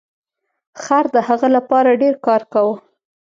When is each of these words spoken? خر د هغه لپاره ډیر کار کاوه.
خر 0.83 1.05
د 1.15 1.17
هغه 1.27 1.47
لپاره 1.55 1.99
ډیر 2.01 2.15
کار 2.25 2.41
کاوه. 2.53 2.75